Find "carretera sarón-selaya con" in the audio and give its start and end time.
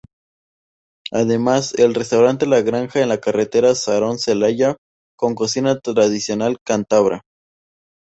3.19-5.35